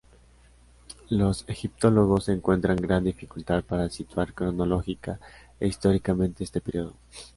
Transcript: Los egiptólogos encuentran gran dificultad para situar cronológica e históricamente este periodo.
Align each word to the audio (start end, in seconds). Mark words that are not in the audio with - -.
Los 1.11 1.45
egiptólogos 1.47 2.27
encuentran 2.29 2.77
gran 2.77 3.03
dificultad 3.03 3.63
para 3.63 3.87
situar 3.91 4.33
cronológica 4.33 5.19
e 5.59 5.67
históricamente 5.67 6.43
este 6.43 6.59
periodo. 6.59 6.95